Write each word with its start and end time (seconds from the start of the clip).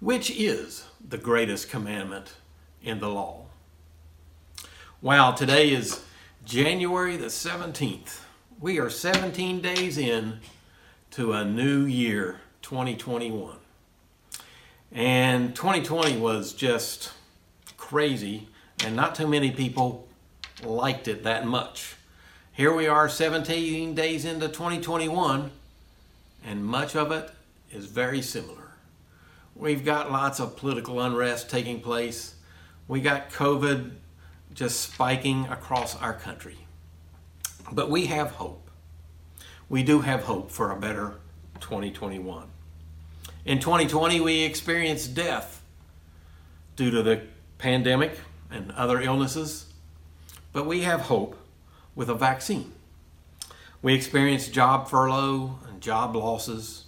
Which 0.00 0.30
is 0.30 0.84
the 1.06 1.18
greatest 1.18 1.68
commandment 1.68 2.32
in 2.82 3.00
the 3.00 3.10
law? 3.10 3.44
Wow, 5.02 5.32
today 5.32 5.72
is 5.74 6.02
January 6.42 7.18
the 7.18 7.26
17th. 7.26 8.20
We 8.58 8.78
are 8.78 8.88
17 8.88 9.60
days 9.60 9.98
in 9.98 10.40
to 11.10 11.34
a 11.34 11.44
new 11.44 11.84
year, 11.84 12.40
2021. 12.62 13.56
And 14.90 15.54
2020 15.54 16.16
was 16.16 16.54
just 16.54 17.12
crazy, 17.76 18.48
and 18.82 18.96
not 18.96 19.14
too 19.14 19.28
many 19.28 19.50
people 19.50 20.08
liked 20.64 21.08
it 21.08 21.24
that 21.24 21.46
much. 21.46 21.96
Here 22.54 22.72
we 22.72 22.86
are 22.86 23.10
17 23.10 23.94
days 23.94 24.24
into 24.24 24.48
2021, 24.48 25.50
and 26.42 26.64
much 26.64 26.96
of 26.96 27.12
it 27.12 27.30
is 27.70 27.84
very 27.84 28.22
similar. 28.22 28.59
We've 29.60 29.84
got 29.84 30.10
lots 30.10 30.40
of 30.40 30.56
political 30.56 31.02
unrest 31.02 31.50
taking 31.50 31.82
place. 31.82 32.34
We 32.88 33.02
got 33.02 33.28
COVID 33.28 33.90
just 34.54 34.80
spiking 34.80 35.44
across 35.48 35.94
our 36.00 36.14
country. 36.14 36.56
But 37.70 37.90
we 37.90 38.06
have 38.06 38.30
hope. 38.30 38.70
We 39.68 39.82
do 39.82 40.00
have 40.00 40.22
hope 40.22 40.50
for 40.50 40.70
a 40.72 40.80
better 40.80 41.18
2021. 41.60 42.48
In 43.44 43.60
2020, 43.60 44.18
we 44.22 44.44
experienced 44.44 45.14
death 45.14 45.62
due 46.74 46.90
to 46.90 47.02
the 47.02 47.24
pandemic 47.58 48.18
and 48.50 48.72
other 48.72 48.98
illnesses, 48.98 49.66
but 50.54 50.64
we 50.64 50.80
have 50.84 51.02
hope 51.02 51.36
with 51.94 52.08
a 52.08 52.14
vaccine. 52.14 52.72
We 53.82 53.92
experienced 53.92 54.54
job 54.54 54.88
furlough 54.88 55.58
and 55.68 55.82
job 55.82 56.16
losses, 56.16 56.86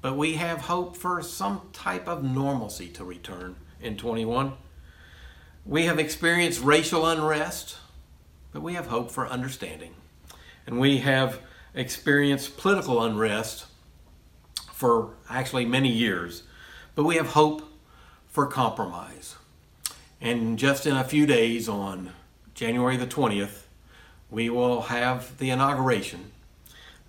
but 0.00 0.16
we 0.16 0.34
have 0.34 0.62
hope 0.62 0.96
for 0.96 1.22
some 1.22 1.62
type 1.72 2.06
of 2.06 2.22
normalcy 2.22 2.88
to 2.88 3.04
return 3.04 3.56
in 3.80 3.96
21. 3.96 4.52
We 5.66 5.84
have 5.86 5.98
experienced 5.98 6.62
racial 6.62 7.06
unrest, 7.06 7.78
but 8.52 8.62
we 8.62 8.74
have 8.74 8.86
hope 8.86 9.10
for 9.10 9.26
understanding. 9.28 9.94
And 10.66 10.78
we 10.78 10.98
have 10.98 11.40
experienced 11.74 12.56
political 12.56 13.02
unrest 13.02 13.66
for 14.72 15.14
actually 15.28 15.64
many 15.64 15.90
years, 15.90 16.44
but 16.94 17.04
we 17.04 17.16
have 17.16 17.28
hope 17.28 17.62
for 18.26 18.46
compromise. 18.46 19.36
And 20.20 20.58
just 20.58 20.86
in 20.86 20.96
a 20.96 21.04
few 21.04 21.26
days, 21.26 21.68
on 21.68 22.12
January 22.54 22.96
the 22.96 23.06
20th, 23.06 23.64
we 24.30 24.50
will 24.50 24.82
have 24.82 25.38
the 25.38 25.50
inauguration 25.50 26.32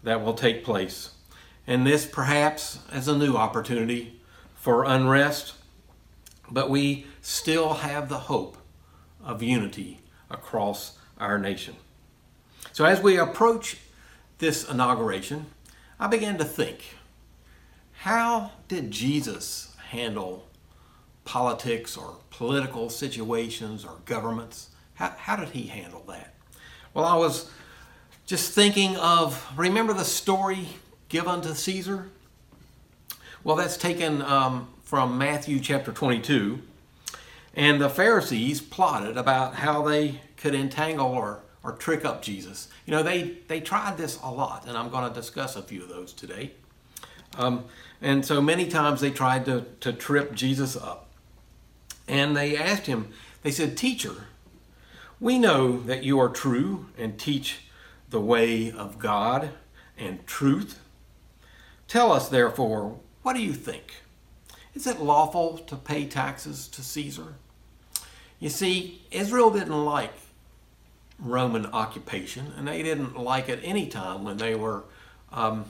that 0.03 0.23
will 0.23 0.33
take 0.33 0.63
place. 0.63 1.11
And 1.69 1.85
this 1.85 2.07
perhaps 2.07 2.79
is 2.91 3.07
a 3.07 3.15
new 3.15 3.35
opportunity 3.35 4.19
for 4.55 4.85
unrest, 4.85 5.53
but 6.49 6.67
we 6.67 7.05
still 7.21 7.75
have 7.75 8.09
the 8.09 8.17
hope 8.17 8.57
of 9.23 9.43
unity 9.43 9.99
across 10.31 10.97
our 11.19 11.37
nation. 11.37 11.75
So 12.71 12.85
as 12.85 13.03
we 13.03 13.19
approach 13.19 13.77
this 14.39 14.67
inauguration, 14.67 15.45
I 15.99 16.07
began 16.07 16.39
to 16.39 16.43
think 16.43 16.95
how 17.99 18.53
did 18.67 18.89
Jesus 18.89 19.75
handle 19.89 20.47
politics 21.23 21.95
or 21.95 22.15
political 22.31 22.89
situations 22.89 23.85
or 23.85 23.97
governments? 24.05 24.69
How, 24.95 25.13
how 25.15 25.35
did 25.35 25.49
he 25.49 25.67
handle 25.67 26.03
that? 26.07 26.33
Well, 26.95 27.05
I 27.05 27.15
was 27.15 27.51
just 28.25 28.53
thinking 28.53 28.97
of 28.97 29.53
remember 29.55 29.93
the 29.93 30.03
story 30.03 30.69
give 31.09 31.27
unto 31.27 31.53
Caesar? 31.53 32.09
Well, 33.43 33.55
that's 33.55 33.77
taken 33.77 34.21
um, 34.21 34.69
from 34.83 35.17
Matthew 35.17 35.59
chapter 35.59 35.91
22. 35.91 36.61
And 37.55 37.81
the 37.81 37.89
Pharisees 37.89 38.61
plotted 38.61 39.17
about 39.17 39.55
how 39.55 39.81
they 39.81 40.21
could 40.37 40.53
entangle 40.53 41.07
or, 41.07 41.41
or 41.63 41.73
trick 41.73 42.05
up 42.05 42.21
Jesus. 42.21 42.69
You 42.85 42.91
know, 42.91 43.03
they, 43.03 43.37
they 43.47 43.59
tried 43.59 43.97
this 43.97 44.19
a 44.23 44.31
lot, 44.31 44.65
and 44.67 44.77
I'm 44.77 44.89
going 44.89 45.07
to 45.11 45.13
discuss 45.13 45.55
a 45.55 45.61
few 45.61 45.83
of 45.83 45.89
those 45.89 46.13
today. 46.13 46.51
Um, 47.37 47.65
and 48.01 48.25
so 48.25 48.41
many 48.41 48.67
times 48.67 49.01
they 49.01 49.11
tried 49.11 49.45
to, 49.45 49.65
to 49.81 49.91
trip 49.91 50.33
Jesus 50.33 50.75
up. 50.75 51.07
And 52.07 52.35
they 52.35 52.55
asked 52.57 52.85
him, 52.85 53.09
they 53.43 53.51
said, 53.51 53.77
Teacher, 53.77 54.25
we 55.19 55.37
know 55.37 55.79
that 55.81 56.03
you 56.03 56.19
are 56.19 56.29
true 56.29 56.87
and 56.97 57.19
teach 57.19 57.61
the 58.09 58.21
way 58.21 58.71
of 58.71 58.99
God 58.99 59.51
and 59.97 60.25
truth. 60.25 60.79
Tell 61.89 62.11
us, 62.11 62.29
therefore, 62.29 62.99
what 63.23 63.35
do 63.35 63.41
you 63.41 63.51
think? 63.51 63.95
Is 64.75 64.85
it 64.85 65.01
lawful 65.01 65.57
to 65.57 65.75
pay 65.75 66.05
taxes 66.05 66.67
to 66.67 66.83
Caesar? 66.83 67.33
You 68.39 68.49
see, 68.49 69.01
Israel 69.09 69.49
didn't 69.49 69.85
like 69.85 70.13
Roman 71.17 71.65
occupation, 71.65 72.53
and 72.55 72.67
they 72.67 72.83
didn't 72.83 73.17
like 73.17 73.49
it 73.49 73.59
any 73.63 73.87
time 73.87 74.23
when 74.23 74.37
they 74.37 74.53
were 74.53 74.83
um, 75.31 75.65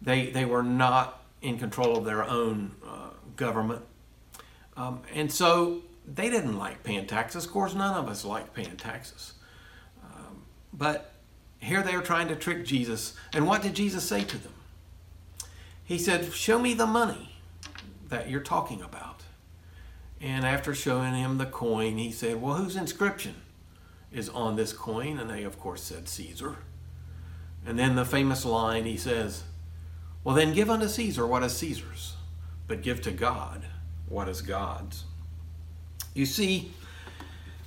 they 0.00 0.30
they 0.30 0.46
were 0.46 0.62
not 0.62 1.22
in 1.42 1.58
control 1.58 1.96
of 1.96 2.04
their 2.04 2.24
own 2.24 2.72
uh, 2.84 3.10
government, 3.36 3.82
um, 4.76 5.02
and 5.14 5.30
so 5.30 5.82
they 6.12 6.30
didn't 6.30 6.58
like 6.58 6.82
paying 6.82 7.06
taxes. 7.06 7.44
Of 7.44 7.52
course, 7.52 7.74
none 7.74 7.96
of 7.96 8.08
us 8.08 8.24
like 8.24 8.52
paying 8.54 8.76
taxes, 8.76 9.34
um, 10.02 10.42
but 10.72 11.11
here 11.62 11.82
they 11.82 11.94
are 11.94 12.02
trying 12.02 12.28
to 12.28 12.36
trick 12.36 12.64
Jesus. 12.64 13.14
And 13.32 13.46
what 13.46 13.62
did 13.62 13.74
Jesus 13.74 14.04
say 14.04 14.24
to 14.24 14.38
them? 14.38 14.54
He 15.84 15.98
said, 15.98 16.32
"Show 16.32 16.58
me 16.58 16.74
the 16.74 16.86
money 16.86 17.36
that 18.08 18.28
you're 18.28 18.40
talking 18.40 18.82
about." 18.82 19.22
And 20.22 20.46
after 20.46 20.72
showing 20.72 21.14
him 21.14 21.38
the 21.38 21.46
coin, 21.46 21.98
he 21.98 22.12
said, 22.12 22.40
Well, 22.40 22.54
whose 22.54 22.76
inscription 22.76 23.34
is 24.12 24.28
on 24.28 24.54
this 24.54 24.72
coin? 24.72 25.18
And 25.18 25.28
they, 25.28 25.42
of 25.42 25.58
course, 25.58 25.82
said, 25.82 26.08
Caesar. 26.08 26.58
And 27.66 27.76
then 27.76 27.96
the 27.96 28.04
famous 28.04 28.44
line 28.44 28.84
he 28.84 28.96
says, 28.96 29.42
Well, 30.22 30.36
then 30.36 30.54
give 30.54 30.70
unto 30.70 30.86
Caesar 30.86 31.26
what 31.26 31.42
is 31.42 31.56
Caesar's, 31.56 32.14
but 32.68 32.82
give 32.82 33.02
to 33.02 33.10
God 33.10 33.64
what 34.08 34.28
is 34.28 34.42
God's. 34.42 35.04
You 36.14 36.26
see, 36.26 36.70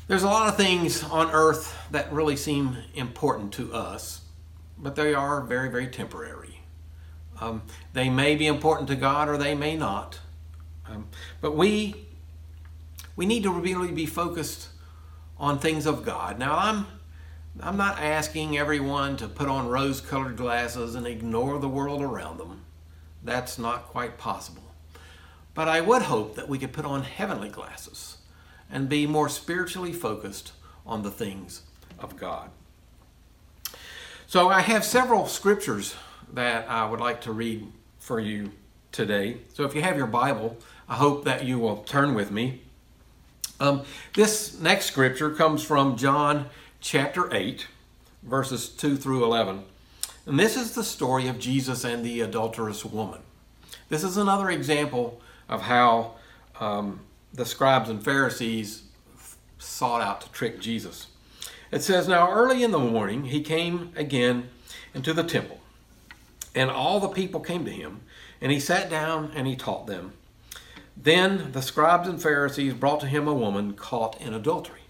there's 0.07 0.23
a 0.23 0.27
lot 0.27 0.47
of 0.47 0.55
things 0.55 1.03
on 1.03 1.31
earth 1.31 1.75
that 1.91 2.11
really 2.13 2.35
seem 2.35 2.77
important 2.93 3.53
to 3.53 3.73
us, 3.73 4.21
but 4.77 4.95
they 4.95 5.13
are 5.13 5.41
very, 5.41 5.69
very 5.69 5.87
temporary. 5.87 6.61
Um, 7.41 7.63
they 7.93 8.09
may 8.09 8.35
be 8.35 8.45
important 8.47 8.87
to 8.89 8.95
God 8.95 9.27
or 9.27 9.37
they 9.37 9.55
may 9.55 9.75
not. 9.75 10.19
Um, 10.87 11.07
but 11.41 11.55
we 11.55 11.95
we 13.15 13.25
need 13.25 13.43
to 13.43 13.49
really 13.49 13.91
be 13.91 14.05
focused 14.05 14.69
on 15.37 15.57
things 15.57 15.85
of 15.85 16.05
God. 16.05 16.37
Now, 16.37 16.57
I'm 16.57 16.85
I'm 17.59 17.77
not 17.77 17.99
asking 17.99 18.57
everyone 18.57 19.17
to 19.17 19.27
put 19.27 19.47
on 19.47 19.69
rose-colored 19.69 20.35
glasses 20.35 20.95
and 20.95 21.07
ignore 21.07 21.57
the 21.57 21.69
world 21.69 22.01
around 22.01 22.37
them. 22.37 22.61
That's 23.23 23.57
not 23.57 23.85
quite 23.85 24.17
possible. 24.17 24.61
But 25.53 25.69
I 25.69 25.81
would 25.81 26.03
hope 26.03 26.35
that 26.35 26.49
we 26.49 26.59
could 26.59 26.73
put 26.73 26.85
on 26.85 27.03
heavenly 27.03 27.49
glasses 27.49 28.17
and 28.71 28.89
be 28.89 29.07
more 29.07 29.29
spiritually 29.29 29.93
focused 29.93 30.51
on 30.85 31.03
the 31.03 31.11
things 31.11 31.61
of 31.99 32.17
God. 32.17 32.49
So 34.27 34.49
I 34.49 34.61
have 34.61 34.83
several 34.83 35.27
scriptures 35.27 35.95
that 36.33 36.69
I 36.69 36.89
would 36.89 36.99
like 36.99 37.21
to 37.21 37.31
read 37.31 37.67
for 37.99 38.19
you 38.19 38.51
today. 38.91 39.37
So 39.53 39.63
if 39.63 39.75
you 39.75 39.81
have 39.81 39.97
your 39.97 40.07
Bible, 40.07 40.57
I 40.89 40.95
hope 40.95 41.25
that 41.25 41.45
you 41.45 41.59
will 41.59 41.77
turn 41.77 42.13
with 42.15 42.31
me 42.31 42.61
um, 43.59 43.83
this 44.13 44.59
next 44.59 44.85
scripture 44.87 45.31
comes 45.31 45.63
from 45.63 45.95
John 45.95 46.47
chapter 46.81 47.33
8, 47.33 47.67
verses 48.23 48.67
2 48.67 48.97
through 48.97 49.23
11. 49.23 49.63
And 50.25 50.39
this 50.39 50.57
is 50.57 50.75
the 50.75 50.83
story 50.83 51.27
of 51.27 51.39
Jesus 51.39 51.83
and 51.83 52.03
the 52.03 52.21
adulterous 52.21 52.83
woman. 52.83 53.21
This 53.87 54.03
is 54.03 54.17
another 54.17 54.49
example 54.49 55.21
of 55.47 55.61
how 55.61 56.15
um, 56.59 56.99
the 57.35 57.45
scribes 57.45 57.89
and 57.89 58.03
Pharisees 58.03 58.83
sought 59.57 60.01
out 60.01 60.21
to 60.21 60.31
trick 60.31 60.59
Jesus. 60.59 61.07
It 61.71 61.83
says, 61.83 62.07
Now 62.07 62.31
early 62.31 62.63
in 62.63 62.71
the 62.71 62.79
morning 62.79 63.25
he 63.25 63.41
came 63.41 63.91
again 63.95 64.49
into 64.93 65.13
the 65.13 65.23
temple, 65.23 65.59
and 66.53 66.69
all 66.69 66.99
the 66.99 67.09
people 67.09 67.41
came 67.41 67.65
to 67.65 67.71
him, 67.71 68.01
and 68.39 68.51
he 68.51 68.59
sat 68.59 68.89
down 68.89 69.31
and 69.35 69.47
he 69.47 69.55
taught 69.55 69.87
them. 69.87 70.13
Then 70.95 71.51
the 71.51 71.61
scribes 71.61 72.07
and 72.07 72.21
Pharisees 72.21 72.73
brought 72.73 73.01
to 73.01 73.07
him 73.07 73.27
a 73.27 73.33
woman 73.33 73.73
caught 73.73 74.19
in 74.21 74.33
adultery. 74.33 74.81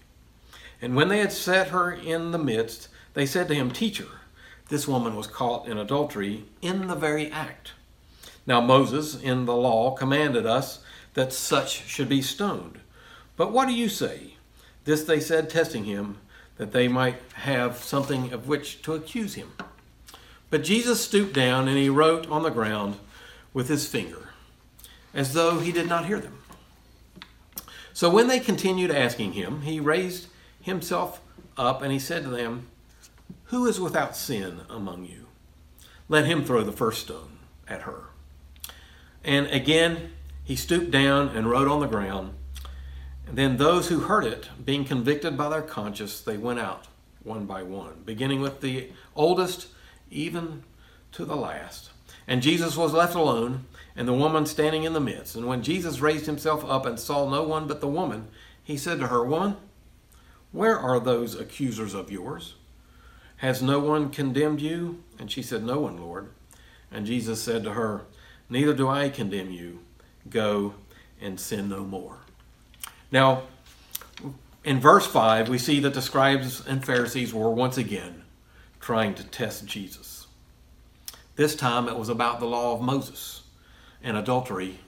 And 0.80 0.94
when 0.94 1.08
they 1.08 1.18
had 1.18 1.32
set 1.32 1.68
her 1.68 1.90
in 1.90 2.30
the 2.30 2.38
midst, 2.38 2.88
they 3.14 3.26
said 3.26 3.48
to 3.48 3.54
him, 3.54 3.70
Teacher, 3.70 4.06
this 4.68 4.86
woman 4.86 5.16
was 5.16 5.26
caught 5.26 5.66
in 5.66 5.78
adultery 5.78 6.44
in 6.62 6.86
the 6.86 6.94
very 6.94 7.30
act. 7.32 7.72
Now 8.46 8.60
Moses 8.60 9.20
in 9.20 9.46
the 9.46 9.56
law 9.56 9.96
commanded 9.96 10.46
us 10.46 10.84
that 11.16 11.32
such 11.32 11.86
should 11.88 12.10
be 12.10 12.20
stoned. 12.20 12.78
But 13.36 13.50
what 13.50 13.66
do 13.66 13.74
you 13.74 13.88
say? 13.88 14.34
This 14.84 15.02
they 15.02 15.18
said, 15.18 15.48
testing 15.48 15.84
him, 15.84 16.18
that 16.58 16.72
they 16.72 16.88
might 16.88 17.16
have 17.34 17.78
something 17.78 18.32
of 18.32 18.46
which 18.46 18.82
to 18.82 18.92
accuse 18.92 19.34
him. 19.34 19.52
But 20.50 20.62
Jesus 20.62 21.00
stooped 21.00 21.32
down 21.32 21.68
and 21.68 21.76
he 21.76 21.88
wrote 21.88 22.28
on 22.28 22.42
the 22.42 22.50
ground 22.50 22.96
with 23.52 23.68
his 23.68 23.88
finger. 23.88 24.28
as 25.14 25.32
though 25.32 25.60
he 25.60 25.72
did 25.72 25.88
not 25.88 26.04
hear 26.04 26.20
them. 26.20 26.42
So 27.94 28.10
when 28.10 28.28
they 28.28 28.38
continued 28.38 28.90
asking 28.90 29.32
him, 29.32 29.62
he 29.62 29.80
raised 29.80 30.26
himself 30.60 31.22
up 31.56 31.80
and 31.80 31.90
he 31.90 31.98
said 31.98 32.24
to 32.24 32.28
them, 32.28 32.66
Who 33.44 33.64
is 33.64 33.80
without 33.80 34.14
sin 34.14 34.60
among 34.68 35.06
you? 35.06 35.28
Let 36.10 36.26
him 36.26 36.44
throw 36.44 36.62
the 36.62 36.72
first 36.72 37.00
stone 37.00 37.38
at 37.66 37.82
her. 37.82 38.10
And 39.24 39.46
again 39.46 40.12
he 40.46 40.54
stooped 40.54 40.92
down 40.92 41.28
and 41.30 41.50
wrote 41.50 41.66
on 41.66 41.80
the 41.80 41.88
ground. 41.88 42.32
And 43.26 43.36
then 43.36 43.56
those 43.56 43.88
who 43.88 43.98
heard 43.98 44.24
it, 44.24 44.48
being 44.64 44.84
convicted 44.84 45.36
by 45.36 45.48
their 45.48 45.60
conscience, 45.60 46.20
they 46.20 46.36
went 46.36 46.60
out 46.60 46.86
one 47.24 47.46
by 47.46 47.64
one, 47.64 48.02
beginning 48.04 48.40
with 48.40 48.60
the 48.60 48.92
oldest, 49.16 49.66
even 50.08 50.62
to 51.10 51.24
the 51.24 51.34
last. 51.34 51.90
And 52.28 52.42
Jesus 52.42 52.76
was 52.76 52.92
left 52.92 53.16
alone, 53.16 53.64
and 53.96 54.06
the 54.06 54.12
woman 54.12 54.46
standing 54.46 54.84
in 54.84 54.92
the 54.92 55.00
midst. 55.00 55.34
And 55.34 55.48
when 55.48 55.64
Jesus 55.64 55.98
raised 55.98 56.26
himself 56.26 56.64
up 56.64 56.86
and 56.86 57.00
saw 57.00 57.28
no 57.28 57.42
one 57.42 57.66
but 57.66 57.80
the 57.80 57.88
woman, 57.88 58.28
he 58.62 58.76
said 58.76 59.00
to 59.00 59.08
her, 59.08 59.24
Woman, 59.24 59.56
where 60.52 60.78
are 60.78 61.00
those 61.00 61.34
accusers 61.34 61.92
of 61.92 62.12
yours? 62.12 62.54
Has 63.38 63.60
no 63.60 63.80
one 63.80 64.10
condemned 64.10 64.60
you? 64.60 65.02
And 65.18 65.28
she 65.28 65.42
said, 65.42 65.64
No 65.64 65.80
one, 65.80 66.00
Lord. 66.00 66.30
And 66.92 67.04
Jesus 67.04 67.42
said 67.42 67.64
to 67.64 67.72
her, 67.72 68.02
Neither 68.48 68.74
do 68.74 68.88
I 68.88 69.08
condemn 69.08 69.50
you. 69.50 69.80
Go 70.30 70.74
and 71.20 71.38
sin 71.38 71.68
no 71.68 71.84
more. 71.84 72.18
Now, 73.10 73.42
in 74.64 74.80
verse 74.80 75.06
5, 75.06 75.48
we 75.48 75.58
see 75.58 75.80
that 75.80 75.94
the 75.94 76.02
scribes 76.02 76.66
and 76.66 76.84
Pharisees 76.84 77.32
were 77.32 77.50
once 77.50 77.78
again 77.78 78.24
trying 78.80 79.14
to 79.14 79.24
test 79.24 79.66
Jesus. 79.66 80.26
This 81.36 81.54
time 81.54 81.88
it 81.88 81.96
was 81.96 82.08
about 82.08 82.40
the 82.40 82.46
law 82.46 82.74
of 82.74 82.80
Moses 82.80 83.42
and 84.02 84.16
adultery, 84.16 84.78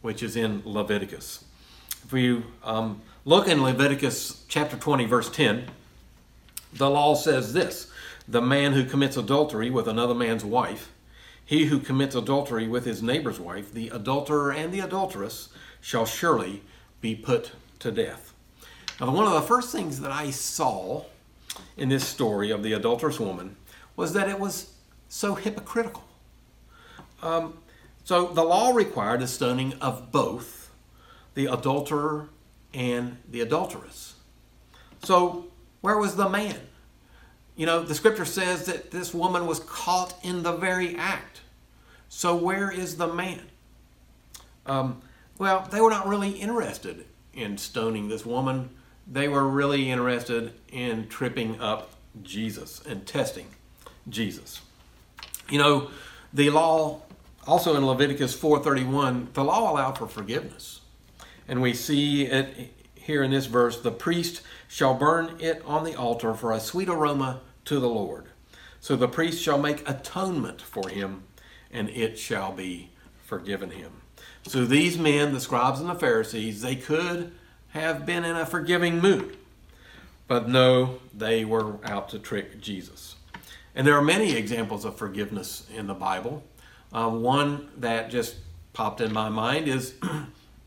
which 0.00 0.22
is 0.22 0.36
in 0.36 0.62
Leviticus. 0.64 1.44
If 2.04 2.12
you 2.12 2.44
um, 2.64 3.02
look 3.24 3.46
in 3.46 3.62
Leviticus 3.62 4.44
chapter 4.48 4.76
20, 4.76 5.04
verse 5.04 5.30
10, 5.30 5.66
the 6.72 6.90
law 6.90 7.14
says 7.14 7.52
this 7.52 7.90
The 8.26 8.40
man 8.40 8.72
who 8.72 8.84
commits 8.84 9.16
adultery 9.16 9.70
with 9.70 9.86
another 9.86 10.14
man's 10.14 10.44
wife, 10.44 10.90
he 11.44 11.66
who 11.66 11.78
commits 11.78 12.14
adultery 12.14 12.68
with 12.68 12.84
his 12.84 13.02
neighbor's 13.02 13.40
wife, 13.40 13.72
the 13.72 13.88
adulterer 13.88 14.52
and 14.52 14.72
the 14.72 14.80
adulteress, 14.80 15.48
shall 15.80 16.06
surely 16.06 16.62
be 17.00 17.14
put 17.14 17.52
to 17.80 17.90
death. 17.90 18.32
Now, 19.00 19.10
one 19.10 19.26
of 19.26 19.32
the 19.32 19.42
first 19.42 19.72
things 19.72 20.00
that 20.00 20.12
I 20.12 20.30
saw 20.30 21.04
in 21.76 21.88
this 21.88 22.06
story 22.06 22.50
of 22.50 22.62
the 22.62 22.72
adulterous 22.72 23.18
woman 23.18 23.56
was 23.96 24.12
that 24.12 24.28
it 24.28 24.38
was 24.38 24.74
so 25.08 25.34
hypocritical. 25.34 26.04
Um, 27.22 27.58
so 28.04 28.26
the 28.26 28.44
law 28.44 28.72
required 28.72 29.20
the 29.20 29.26
stoning 29.26 29.74
of 29.74 30.10
both 30.10 30.70
the 31.34 31.46
adulterer 31.46 32.28
and 32.74 33.18
the 33.28 33.40
adulteress. 33.40 34.14
So 35.02 35.46
where 35.80 35.98
was 35.98 36.16
the 36.16 36.28
man? 36.28 36.60
You 37.56 37.66
know, 37.66 37.82
the 37.82 37.94
scripture 37.94 38.24
says 38.24 38.66
that 38.66 38.90
this 38.90 39.12
woman 39.12 39.46
was 39.46 39.60
caught 39.60 40.14
in 40.22 40.42
the 40.42 40.52
very 40.52 40.96
act. 40.96 41.40
So 42.08 42.34
where 42.34 42.70
is 42.70 42.96
the 42.96 43.06
man? 43.06 43.42
Um, 44.66 45.02
well, 45.38 45.68
they 45.70 45.80
were 45.80 45.90
not 45.90 46.06
really 46.06 46.30
interested 46.30 47.04
in 47.34 47.58
stoning 47.58 48.08
this 48.08 48.24
woman 48.24 48.70
they 49.10 49.28
were 49.28 49.46
really 49.46 49.90
interested 49.90 50.52
in 50.70 51.08
tripping 51.08 51.60
up 51.60 51.90
Jesus 52.22 52.82
and 52.86 53.06
testing 53.06 53.46
Jesus. 54.08 54.60
You 55.48 55.58
know, 55.58 55.90
the 56.32 56.50
law 56.50 57.02
also 57.46 57.76
in 57.76 57.84
Leviticus 57.84 58.34
4:31, 58.34 59.32
the 59.32 59.44
law 59.44 59.72
allowed 59.72 59.98
for 59.98 60.06
forgiveness. 60.06 60.80
And 61.48 61.60
we 61.60 61.74
see 61.74 62.26
it 62.26 62.72
here 63.02 63.22
in 63.22 63.30
this 63.30 63.46
verse, 63.46 63.80
the 63.80 63.90
priest 63.90 64.42
shall 64.68 64.94
burn 64.94 65.36
it 65.40 65.62
on 65.66 65.84
the 65.84 65.94
altar 65.94 66.34
for 66.34 66.52
a 66.52 66.60
sweet 66.60 66.88
aroma 66.88 67.40
to 67.64 67.78
the 67.78 67.88
Lord. 67.88 68.26
So 68.80 68.96
the 68.96 69.08
priest 69.08 69.42
shall 69.42 69.58
make 69.58 69.88
atonement 69.88 70.60
for 70.60 70.88
him, 70.88 71.24
and 71.70 71.88
it 71.90 72.18
shall 72.18 72.52
be 72.52 72.90
forgiven 73.24 73.70
him. 73.70 74.02
So 74.44 74.64
these 74.64 74.98
men, 74.98 75.32
the 75.32 75.40
scribes 75.40 75.80
and 75.80 75.88
the 75.88 75.94
Pharisees, 75.94 76.62
they 76.62 76.76
could 76.76 77.32
have 77.70 78.04
been 78.04 78.24
in 78.24 78.36
a 78.36 78.46
forgiving 78.46 79.00
mood. 79.00 79.36
But 80.28 80.48
no, 80.48 80.98
they 81.14 81.44
were 81.44 81.76
out 81.84 82.08
to 82.10 82.18
trick 82.18 82.60
Jesus. 82.60 83.16
And 83.74 83.86
there 83.86 83.96
are 83.96 84.02
many 84.02 84.34
examples 84.34 84.84
of 84.84 84.96
forgiveness 84.96 85.66
in 85.74 85.86
the 85.86 85.94
Bible. 85.94 86.42
Uh, 86.92 87.08
one 87.08 87.68
that 87.78 88.10
just 88.10 88.36
popped 88.72 89.00
in 89.00 89.12
my 89.12 89.28
mind 89.28 89.68
is 89.68 89.94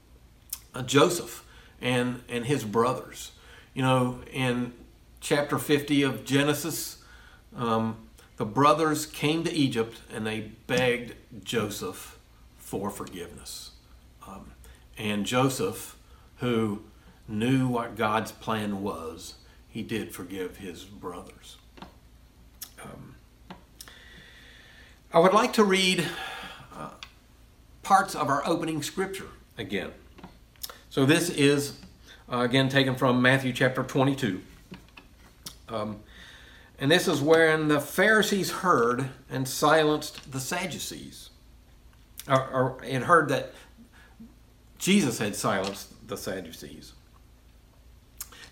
Joseph 0.86 1.45
and, 1.82 2.22
and 2.30 2.46
his 2.46 2.64
brothers. 2.64 3.32
You 3.74 3.82
know, 3.82 4.20
in 4.32 4.74
chapter 5.20 5.58
50 5.58 6.04
of 6.04 6.26
Genesis, 6.26 7.04
um, 7.56 7.98
the 8.38 8.46
brothers 8.46 9.06
came 9.06 9.44
to 9.44 9.52
Egypt 9.52 10.02
and 10.14 10.26
they 10.26 10.52
begged 10.68 11.16
Joseph 11.44 12.20
for 12.58 12.90
forgiveness. 12.90 13.72
Um, 14.28 14.52
and 14.98 15.26
Joseph, 15.26 15.98
who 16.38 16.82
knew 17.28 17.68
what 17.68 17.96
God's 17.96 18.32
plan 18.32 18.82
was, 18.82 19.36
he 19.68 19.82
did 19.82 20.14
forgive 20.14 20.58
his 20.58 20.84
brothers. 20.84 21.58
Um, 22.84 23.16
I 25.14 25.20
would 25.20 25.34
like 25.34 25.54
to 25.54 25.64
read 25.64 26.06
uh, 26.76 26.92
parts 27.84 28.16
of 28.16 28.30
our 28.30 28.46
opening 28.46 28.84
scripture 28.84 29.30
again. 29.58 29.92
So 30.96 31.06
this 31.06 31.30
is, 31.30 31.78
uh, 32.32 32.38
again, 32.38 32.70
taken 32.70 32.96
from 32.96 33.22
Matthew 33.22 33.52
chapter 33.52 33.84
22. 33.84 34.40
Um, 35.68 36.00
and 36.80 36.90
this 36.90 37.10
is 37.10 37.20
when 37.20 37.68
the 37.68 37.82
Pharisees 37.82 38.50
heard 38.50 39.10
and 39.30 39.46
silenced 39.46 40.32
the 40.32 40.40
Sadducees. 40.40 41.32
Or, 42.30 42.50
or 42.50 42.78
and 42.86 43.04
heard 43.04 43.28
that 43.28 43.52
Jesus 44.80 45.20
had 45.20 45.36
silenced 45.36 46.08
the 46.08 46.16
Sadducees. 46.16 46.94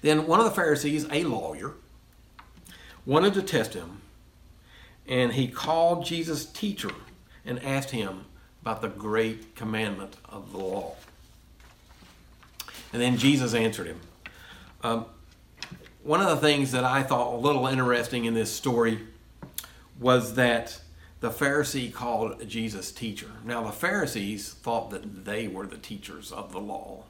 Then 0.01 0.27
one 0.27 0.41
of 0.41 0.45
the 0.45 0.51
Pharisees, 0.51 1.07
a 1.09 1.23
lawyer, 1.23 1.75
wanted 3.05 3.35
to 3.35 3.41
test 3.41 3.73
him, 3.73 4.01
and 5.07 5.31
he 5.31 5.47
called 5.47 6.05
Jesus' 6.05 6.45
teacher 6.45 6.91
and 7.45 7.63
asked 7.63 7.91
him 7.91 8.25
about 8.61 8.81
the 8.81 8.89
great 8.89 9.55
commandment 9.55 10.17
of 10.27 10.51
the 10.51 10.57
law. 10.57 10.97
And 12.93 13.01
then 13.01 13.17
Jesus 13.17 13.53
answered 13.53 13.87
him. 13.87 13.99
Um, 14.83 15.05
one 16.03 16.21
of 16.21 16.27
the 16.27 16.37
things 16.37 16.71
that 16.71 16.83
I 16.83 17.01
thought 17.03 17.33
a 17.33 17.37
little 17.37 17.65
interesting 17.65 18.25
in 18.25 18.33
this 18.33 18.51
story 18.51 18.99
was 19.99 20.35
that 20.35 20.79
the 21.21 21.29
Pharisee 21.29 21.91
called 21.91 22.47
Jesus 22.47 22.91
teacher. 22.91 23.31
Now, 23.45 23.63
the 23.63 23.71
Pharisees 23.71 24.53
thought 24.53 24.89
that 24.89 25.25
they 25.25 25.47
were 25.47 25.65
the 25.65 25.77
teachers 25.77 26.31
of 26.31 26.51
the 26.51 26.59
law. 26.59 27.05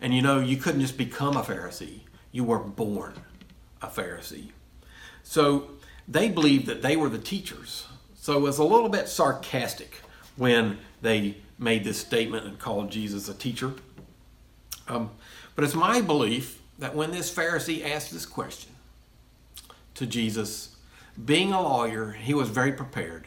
And 0.00 0.14
you 0.14 0.22
know, 0.22 0.40
you 0.40 0.56
couldn't 0.56 0.80
just 0.80 0.96
become 0.96 1.36
a 1.36 1.42
Pharisee, 1.42 2.00
you 2.32 2.44
were 2.44 2.58
born 2.58 3.14
a 3.82 3.88
Pharisee. 3.88 4.50
So 5.22 5.70
they 6.06 6.28
believed 6.28 6.66
that 6.66 6.80
they 6.80 6.96
were 6.96 7.10
the 7.10 7.18
teachers. 7.18 7.86
So 8.14 8.36
it 8.36 8.40
was 8.40 8.58
a 8.58 8.64
little 8.64 8.88
bit 8.88 9.08
sarcastic 9.08 10.00
when 10.36 10.78
they 11.02 11.36
made 11.58 11.84
this 11.84 11.98
statement 11.98 12.46
and 12.46 12.58
called 12.58 12.90
Jesus 12.90 13.28
a 13.28 13.34
teacher. 13.34 13.74
Um, 14.88 15.10
but 15.54 15.64
it's 15.64 15.74
my 15.74 16.00
belief 16.00 16.60
that 16.78 16.94
when 16.94 17.10
this 17.10 17.32
Pharisee 17.34 17.84
asked 17.84 18.12
this 18.12 18.26
question 18.26 18.72
to 19.94 20.06
Jesus, 20.06 20.76
being 21.24 21.52
a 21.52 21.60
lawyer, 21.60 22.12
he 22.12 22.34
was 22.34 22.48
very 22.48 22.72
prepared. 22.72 23.26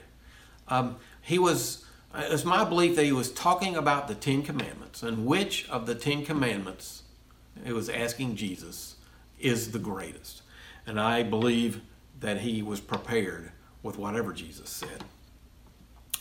Um, 0.67 0.97
he 1.21 1.37
was 1.37 1.85
it's 2.13 2.43
my 2.43 2.65
belief 2.65 2.95
that 2.97 3.05
he 3.05 3.11
was 3.11 3.31
talking 3.31 3.77
about 3.77 4.07
the 4.07 4.15
Ten 4.15 4.41
Commandments 4.41 5.01
and 5.01 5.25
which 5.25 5.69
of 5.69 5.85
the 5.85 5.95
Ten 5.95 6.25
Commandments 6.25 7.03
he 7.63 7.71
was 7.71 7.89
asking 7.89 8.35
Jesus 8.35 8.95
is 9.39 9.71
the 9.71 9.79
greatest. 9.79 10.41
And 10.85 10.99
I 10.99 11.23
believe 11.23 11.81
that 12.19 12.41
he 12.41 12.61
was 12.61 12.79
prepared 12.79 13.51
with 13.81 13.97
whatever 13.97 14.33
Jesus 14.33 14.69
said. 14.69 15.03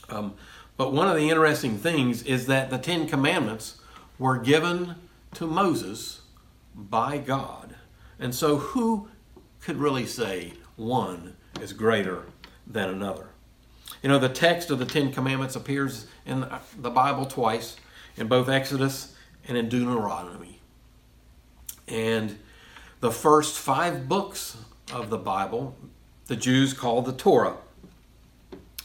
Um, 0.09 0.35
but 0.77 0.93
one 0.93 1.09
of 1.09 1.17
the 1.17 1.29
interesting 1.29 1.77
things 1.77 2.23
is 2.23 2.47
that 2.47 2.71
the 2.71 2.79
Ten 2.79 3.07
Commandments 3.07 3.81
were 4.19 4.39
given 4.39 4.95
to 5.35 5.47
Moses 5.47 6.23
by 6.75 7.19
God. 7.19 7.75
And 8.19 8.35
so, 8.35 8.57
who 8.57 9.09
could 9.61 9.77
really 9.77 10.07
say 10.07 10.55
one 10.77 11.37
is 11.61 11.73
greater 11.73 12.27
than 12.67 12.89
another? 12.89 13.29
You 14.03 14.09
know, 14.09 14.19
the 14.19 14.29
text 14.29 14.71
of 14.71 14.79
the 14.79 14.87
Ten 14.87 15.13
Commandments 15.13 15.57
appears 15.57 16.07
in 16.25 16.47
the 16.79 16.91
Bible 16.91 17.27
twice, 17.27 17.77
in 18.17 18.29
both 18.29 18.49
Exodus 18.49 19.15
and 19.47 19.57
in 19.57 19.69
Deuteronomy. 19.69 20.61
And 21.89 22.39
the 23.01 23.11
first 23.11 23.57
five 23.57 24.09
books 24.09 24.57
of 24.93 25.11
the 25.11 25.19
Bible, 25.19 25.77
the 26.27 26.37
Jews 26.37 26.73
call 26.73 27.03
the 27.03 27.13
Torah 27.13 27.57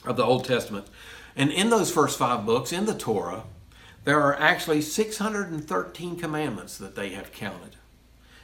of 0.05 0.17
the 0.17 0.23
Old 0.23 0.45
Testament. 0.45 0.87
And 1.35 1.51
in 1.51 1.69
those 1.69 1.91
first 1.91 2.17
five 2.17 2.45
books, 2.45 2.71
in 2.71 2.85
the 2.85 2.95
Torah, 2.95 3.43
there 4.05 4.21
are 4.21 4.39
actually 4.39 4.81
613 4.81 6.15
commandments 6.17 6.77
that 6.77 6.95
they 6.95 7.09
have 7.09 7.31
counted. 7.31 7.75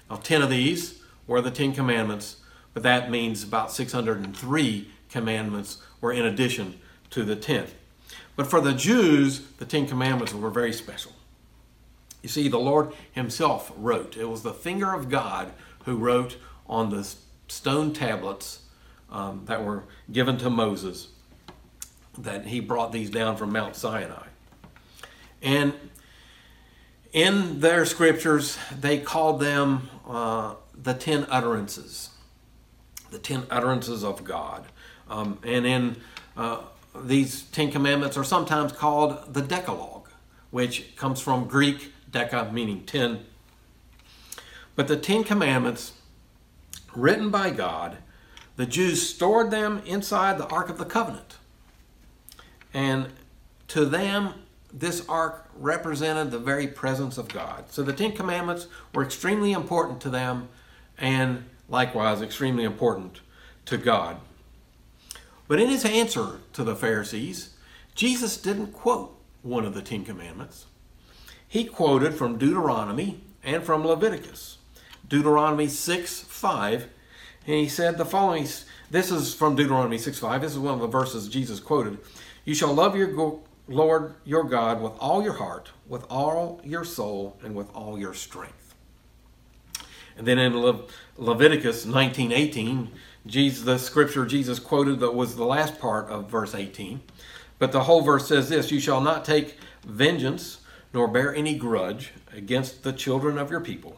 Now, 0.09 0.17
10 0.17 0.41
of 0.41 0.49
these 0.49 1.01
were 1.25 1.41
the 1.41 1.51
10 1.51 1.73
commandments, 1.73 2.37
but 2.73 2.83
that 2.83 3.09
means 3.09 3.43
about 3.43 3.71
603 3.71 4.91
commandments 5.09 5.77
were 6.01 6.11
in 6.11 6.25
addition 6.25 6.79
to 7.11 7.23
the 7.23 7.35
10. 7.35 7.67
But 8.35 8.47
for 8.47 8.61
the 8.61 8.73
Jews, 8.73 9.41
the 9.57 9.65
Ten 9.65 9.85
Commandments 9.85 10.33
were 10.33 10.49
very 10.49 10.73
special. 10.73 11.11
You 12.23 12.29
see, 12.29 12.47
the 12.47 12.59
Lord 12.59 12.93
Himself 13.11 13.71
wrote. 13.75 14.17
It 14.17 14.25
was 14.25 14.43
the 14.43 14.53
finger 14.53 14.93
of 14.93 15.09
God 15.09 15.51
who 15.85 15.95
wrote 15.97 16.37
on 16.67 16.89
the 16.89 17.07
stone 17.47 17.93
tablets 17.93 18.61
um, 19.11 19.43
that 19.45 19.63
were 19.63 19.83
given 20.11 20.37
to 20.37 20.49
Moses 20.49 21.09
that 22.17 22.47
he 22.47 22.59
brought 22.59 22.91
these 22.91 23.09
down 23.09 23.37
from 23.37 23.51
Mount 23.51 23.75
Sinai. 23.75 24.27
And 25.41 25.73
in 27.13 27.59
their 27.59 27.85
scriptures, 27.85 28.57
they 28.79 28.99
called 28.99 29.39
them 29.39 29.89
uh, 30.07 30.55
the 30.73 30.93
ten 30.93 31.25
utterances, 31.29 32.09
the 33.09 33.19
ten 33.19 33.43
utterances 33.49 34.03
of 34.03 34.23
God. 34.23 34.65
Um, 35.09 35.39
and 35.43 35.65
in 35.65 35.97
uh, 36.37 36.61
these 36.95 37.43
Ten 37.43 37.71
Commandments 37.71 38.17
are 38.17 38.23
sometimes 38.23 38.71
called 38.71 39.33
the 39.33 39.41
Decalogue, 39.41 40.09
which 40.51 40.95
comes 40.95 41.19
from 41.19 41.47
Greek 41.47 41.93
deca, 42.11 42.51
meaning 42.51 42.85
ten. 42.85 43.25
But 44.75 44.87
the 44.87 44.97
Ten 44.97 45.23
Commandments, 45.23 45.93
written 46.95 47.29
by 47.29 47.49
God, 47.49 47.97
the 48.55 48.65
Jews 48.65 49.07
stored 49.07 49.51
them 49.51 49.81
inside 49.85 50.37
the 50.37 50.47
Ark 50.47 50.69
of 50.69 50.77
the 50.77 50.85
Covenant. 50.85 51.37
And 52.73 53.09
to 53.69 53.85
them, 53.85 54.33
this 54.73 55.07
ark 55.07 55.49
represented 55.55 56.31
the 56.31 56.39
very 56.39 56.67
presence 56.67 57.17
of 57.17 57.27
God. 57.27 57.65
So 57.69 57.83
the 57.83 57.93
Ten 57.93 58.13
Commandments 58.13 58.67
were 58.93 59.03
extremely 59.03 59.51
important 59.51 60.01
to 60.01 60.09
them 60.09 60.49
and 60.97 61.45
likewise 61.67 62.21
extremely 62.21 62.63
important 62.63 63.21
to 63.65 63.77
God. 63.77 64.17
But 65.47 65.59
in 65.59 65.69
his 65.69 65.85
answer 65.85 66.39
to 66.53 66.63
the 66.63 66.75
Pharisees, 66.75 67.55
Jesus 67.95 68.37
didn't 68.37 68.73
quote 68.73 69.17
one 69.41 69.65
of 69.65 69.73
the 69.73 69.81
Ten 69.81 70.05
Commandments. 70.05 70.67
He 71.47 71.65
quoted 71.65 72.13
from 72.13 72.37
Deuteronomy 72.37 73.21
and 73.43 73.63
from 73.63 73.85
Leviticus. 73.85 74.57
Deuteronomy 75.07 75.67
6 75.67 76.21
5, 76.21 76.87
and 77.45 77.55
he 77.55 77.67
said 77.67 77.97
the 77.97 78.05
following 78.05 78.47
this 78.91 79.09
is 79.09 79.33
from 79.33 79.55
Deuteronomy 79.55 79.97
6 79.97 80.19
5. 80.19 80.41
This 80.41 80.51
is 80.51 80.59
one 80.59 80.73
of 80.73 80.79
the 80.79 80.87
verses 80.87 81.27
Jesus 81.27 81.59
quoted. 81.59 81.97
You 82.45 82.53
shall 82.53 82.73
love 82.73 82.95
your 82.95 83.07
Lord 83.67 84.15
your 84.25 84.43
God 84.43 84.81
with 84.81 84.93
all 84.99 85.23
your 85.23 85.33
heart, 85.33 85.71
with 85.87 86.03
all 86.09 86.61
your 86.63 86.83
soul, 86.83 87.37
and 87.43 87.55
with 87.55 87.69
all 87.73 87.97
your 87.97 88.13
strength. 88.13 88.75
And 90.17 90.27
then 90.27 90.37
in 90.37 90.59
Le- 90.59 90.83
Leviticus 91.17 91.85
19 91.85 92.31
18, 92.31 92.91
Jesus, 93.25 93.63
the 93.63 93.77
scripture 93.77 94.25
Jesus 94.25 94.59
quoted 94.59 94.99
that 94.99 95.15
was 95.15 95.35
the 95.35 95.45
last 95.45 95.79
part 95.79 96.09
of 96.09 96.29
verse 96.29 96.55
18. 96.55 97.01
But 97.59 97.71
the 97.71 97.83
whole 97.83 98.01
verse 98.01 98.27
says 98.27 98.49
this 98.49 98.71
You 98.71 98.79
shall 98.79 99.01
not 99.01 99.23
take 99.23 99.57
vengeance 99.85 100.61
nor 100.93 101.07
bear 101.07 101.33
any 101.33 101.57
grudge 101.57 102.13
against 102.33 102.83
the 102.83 102.93
children 102.93 103.37
of 103.37 103.51
your 103.51 103.61
people, 103.61 103.97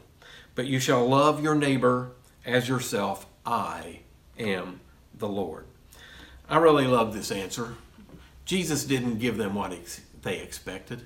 but 0.55 0.67
you 0.67 0.79
shall 0.79 1.07
love 1.07 1.41
your 1.41 1.55
neighbor 1.55 2.11
as 2.45 2.67
yourself. 2.67 3.25
I 3.45 4.01
am 4.37 4.79
the 5.17 5.27
Lord. 5.27 5.65
I 6.49 6.57
really 6.57 6.87
love 6.87 7.13
this 7.13 7.31
answer. 7.31 7.75
Jesus 8.45 8.83
didn't 8.83 9.19
give 9.19 9.37
them 9.37 9.55
what 9.55 9.73
they 10.21 10.39
expected. 10.39 11.03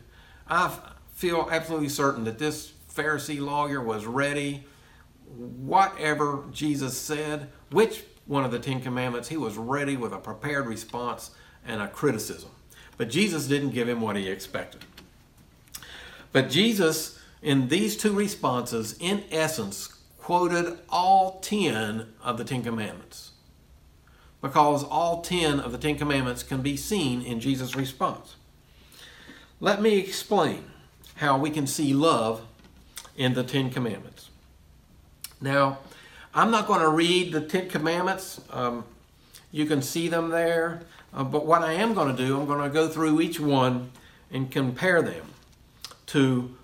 I 0.48 0.76
feel 1.14 1.48
absolutely 1.52 1.90
certain 1.90 2.24
that 2.26 2.40
this 2.40 2.74
Pharisee 2.94 3.40
lawyer 3.40 3.82
was 3.82 4.06
ready 4.06 4.66
whatever 5.36 6.44
Jesus 6.52 6.98
said, 6.98 7.50
which 7.72 8.04
one 8.26 8.44
of 8.44 8.52
the 8.52 8.60
Ten 8.60 8.82
Commandments, 8.82 9.28
he 9.28 9.38
was 9.38 9.58
ready 9.58 9.98
with 9.98 10.14
a 10.14 10.18
prepared 10.18 10.68
response 10.68 11.32
and 11.66 11.82
a 11.82 11.88
criticism. 11.88 12.50
But 12.98 13.10
Jesus 13.10 13.48
didn't 13.48 13.72
give 13.72 13.88
him 13.88 14.02
what 14.02 14.16
he 14.16 14.28
expected. 14.28 14.84
But 16.32 16.50
Jesus, 16.50 17.20
in 17.42 17.68
these 17.68 17.96
two 17.96 18.14
responses, 18.14 18.98
in 19.00 19.24
essence, 19.32 20.00
quoted 20.18 20.80
all 20.90 21.40
10 21.42 22.14
of 22.24 22.38
the 22.38 22.44
Ten 22.44 22.64
Commandments. 22.64 23.32
Because 24.48 24.86
all 24.86 25.22
10 25.22 25.60
of 25.60 25.74
the 25.74 25.78
Ten 25.78 25.98
Commandments 25.98 26.42
can 26.42 26.62
be 26.62 26.78
seen 26.78 27.22
in 27.22 27.42
Jesus' 27.42 27.76
response. 27.76 28.38
Let 29.60 29.82
me 29.82 29.98
explain 29.98 30.64
how 31.16 31.38
we 31.38 31.50
can 31.50 31.68
see 31.68 31.94
love 31.94 32.46
in 33.18 33.34
the 33.34 33.44
Ten 33.44 33.70
Commandments. 33.70 34.30
Now, 35.42 35.80
I'm 36.34 36.50
not 36.50 36.66
going 36.66 36.80
to 36.80 36.88
read 36.88 37.34
the 37.34 37.42
Ten 37.42 37.68
Commandments. 37.68 38.40
Um, 38.50 38.86
you 39.52 39.66
can 39.66 39.82
see 39.82 40.08
them 40.08 40.30
there. 40.30 40.84
Uh, 41.14 41.26
but 41.26 41.46
what 41.46 41.62
I 41.62 41.74
am 41.74 41.94
going 41.94 42.16
to 42.16 42.26
do, 42.26 42.40
I'm 42.40 42.48
going 42.48 42.64
to 42.64 42.74
go 42.74 42.88
through 42.88 43.20
each 43.20 43.42
one 43.42 43.92
and 44.32 44.50
compare 44.50 45.02
them 45.02 45.34
to, 46.08 46.56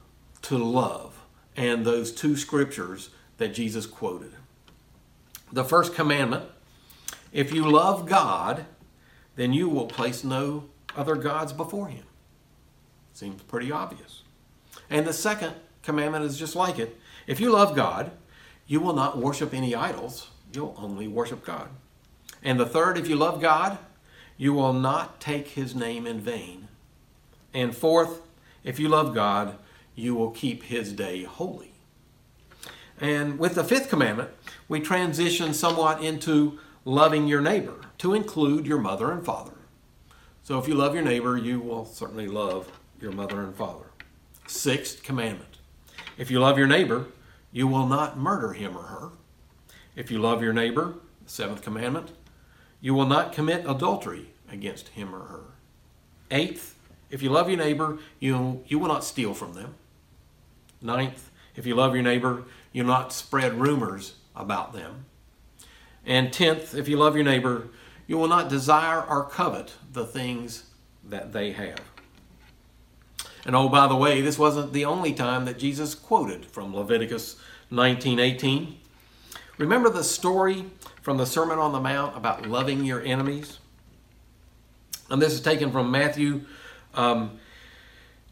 to 0.43 0.57
love 0.57 1.19
and 1.57 1.85
those 1.85 2.13
two 2.13 2.37
scriptures 2.37 3.09
that 3.39 3.53
Jesus 3.53 3.85
quoted. 3.85 4.31
The 5.51 5.65
first 5.65 5.93
commandment 5.93 6.45
if 7.33 7.51
you 7.51 7.69
love 7.69 8.07
God, 8.07 8.65
then 9.35 9.51
you 9.51 9.67
will 9.67 9.87
place 9.87 10.23
no 10.23 10.65
other 10.95 11.15
gods 11.15 11.51
before 11.51 11.87
Him. 11.87 12.05
Seems 13.11 13.41
pretty 13.41 13.71
obvious. 13.71 14.21
And 14.89 15.05
the 15.05 15.13
second 15.13 15.55
commandment 15.81 16.23
is 16.23 16.37
just 16.37 16.55
like 16.55 16.79
it. 16.79 16.97
If 17.25 17.39
you 17.39 17.51
love 17.51 17.75
God, 17.75 18.11
you 18.67 18.79
will 18.79 18.93
not 18.93 19.17
worship 19.17 19.53
any 19.53 19.75
idols, 19.75 20.29
you'll 20.53 20.75
only 20.77 21.07
worship 21.07 21.43
God. 21.43 21.69
And 22.43 22.59
the 22.59 22.65
third, 22.65 22.97
if 22.97 23.09
you 23.09 23.15
love 23.15 23.41
God, 23.41 23.77
you 24.37 24.53
will 24.53 24.73
not 24.73 25.19
take 25.19 25.49
his 25.49 25.73
name 25.75 26.05
in 26.05 26.19
vain. 26.19 26.67
And 27.53 27.75
fourth, 27.75 28.21
if 28.63 28.79
you 28.79 28.89
love 28.89 29.13
God, 29.13 29.57
you 29.95 30.15
will 30.15 30.31
keep 30.31 30.63
his 30.63 30.93
day 30.93 31.23
holy. 31.23 31.73
And 32.99 33.39
with 33.39 33.55
the 33.55 33.63
fifth 33.63 33.89
commandment, 33.89 34.29
we 34.67 34.79
transition 34.79 35.53
somewhat 35.53 36.03
into 36.03 36.59
loving 36.85 37.27
your 37.27 37.41
neighbor 37.41 37.79
to 37.99 38.13
include 38.13 38.65
your 38.65 38.79
mother 38.79 39.11
and 39.11 39.25
father. 39.25 39.53
So 40.43 40.59
if 40.59 40.67
you 40.67 40.75
love 40.75 40.93
your 40.93 41.03
neighbor, 41.03 41.37
you 41.37 41.59
will 41.59 41.85
certainly 41.85 42.27
love 42.27 42.69
your 42.99 43.11
mother 43.11 43.41
and 43.41 43.55
father. 43.55 43.85
Sixth 44.47 45.01
commandment. 45.03 45.57
If 46.17 46.29
you 46.29 46.39
love 46.39 46.57
your 46.57 46.67
neighbor, 46.67 47.07
you 47.51 47.67
will 47.67 47.87
not 47.87 48.17
murder 48.17 48.53
him 48.53 48.77
or 48.77 48.83
her. 48.83 49.09
If 49.95 50.11
you 50.11 50.19
love 50.19 50.41
your 50.41 50.53
neighbor, 50.53 50.95
seventh 51.25 51.61
commandment, 51.61 52.11
you 52.81 52.93
will 52.93 53.05
not 53.05 53.31
commit 53.31 53.65
adultery 53.65 54.29
against 54.51 54.89
him 54.89 55.15
or 55.15 55.25
her. 55.25 55.43
Eighth, 56.29 56.77
if 57.09 57.21
you 57.21 57.29
love 57.29 57.47
your 57.47 57.57
neighbor, 57.57 57.99
you, 58.19 58.63
you 58.67 58.79
will 58.79 58.87
not 58.87 59.03
steal 59.03 59.33
from 59.33 59.53
them. 59.53 59.75
Ninth, 60.81 61.29
if 61.55 61.65
you 61.65 61.75
love 61.75 61.93
your 61.93 62.03
neighbor, 62.03 62.43
you'll 62.71 62.87
not 62.87 63.13
spread 63.13 63.53
rumors 63.53 64.15
about 64.35 64.73
them. 64.73 65.05
And 66.05 66.33
tenth, 66.33 66.75
if 66.75 66.87
you 66.87 66.97
love 66.97 67.15
your 67.15 67.23
neighbor, 67.23 67.69
you 68.07 68.17
will 68.17 68.27
not 68.27 68.49
desire 68.49 69.01
or 69.01 69.23
covet 69.23 69.73
the 69.91 70.05
things 70.05 70.65
that 71.03 71.33
they 71.33 71.51
have. 71.53 71.81
And 73.45 73.55
oh, 73.55 73.69
by 73.69 73.87
the 73.87 73.95
way, 73.95 74.21
this 74.21 74.39
wasn't 74.39 74.73
the 74.73 74.85
only 74.85 75.13
time 75.13 75.45
that 75.45 75.59
Jesus 75.59 75.95
quoted 75.95 76.45
from 76.45 76.75
Leviticus 76.75 77.35
19:18. 77.71 78.75
Remember 79.57 79.89
the 79.89 80.03
story 80.03 80.65
from 81.01 81.17
the 81.17 81.25
Sermon 81.25 81.59
on 81.59 81.73
the 81.73 81.79
Mount 81.79 82.17
about 82.17 82.47
loving 82.47 82.85
your 82.85 83.01
enemies? 83.01 83.59
And 85.09 85.21
this 85.21 85.33
is 85.33 85.41
taken 85.41 85.71
from 85.71 85.91
Matthew 85.91 86.41
um, 86.93 87.39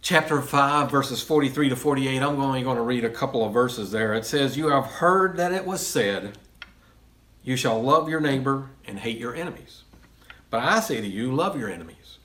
chapter 0.01 0.42
5, 0.42 0.90
verses 0.90 1.22
43 1.22 1.70
to 1.70 1.75
48. 1.75 2.22
I'm 2.22 2.40
only 2.40 2.63
going 2.63 2.78
to 2.78 2.82
read 2.82 3.04
a 3.04 3.10
couple 3.10 3.46
of 3.46 3.54
verses 3.54 3.92
there. 3.92 4.13
It 4.13 4.25
says, 4.25 4.58
You 4.58 4.70
have 4.70 4.86
heard 4.86 5.38
that 5.38 5.51
it 5.51 5.66
was 5.66 5.86
said, 5.86 6.38
You 7.43 7.55
shall 7.55 7.81
love 7.81 8.10
your 8.10 8.19
neighbor 8.19 8.69
and 8.86 9.00
hate 9.00 9.17
your 9.17 9.36
enemies. 9.36 9.83
But 10.50 10.63
I 10.63 10.79
say 10.79 11.01
to 11.01 11.07
you, 11.07 11.33
love 11.33 11.57
your 11.57 11.69
enemies. 11.69 12.19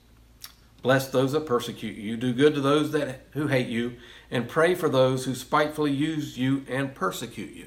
Bless 0.82 1.08
those 1.08 1.32
that 1.32 1.46
persecute 1.46 1.96
you, 1.96 2.16
do 2.16 2.32
good 2.32 2.54
to 2.54 2.60
those 2.60 2.92
that 2.92 3.22
who 3.32 3.48
hate 3.48 3.68
you, 3.68 3.96
and 4.30 4.48
pray 4.48 4.74
for 4.74 4.88
those 4.88 5.24
who 5.24 5.34
spitefully 5.34 5.92
use 5.92 6.38
you 6.38 6.64
and 6.68 6.94
persecute 6.94 7.54
you. 7.54 7.66